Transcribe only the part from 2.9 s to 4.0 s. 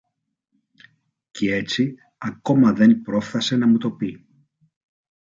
πρόφθασε να μου το